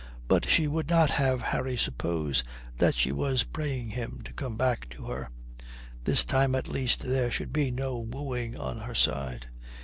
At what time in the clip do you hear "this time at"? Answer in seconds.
6.05-6.67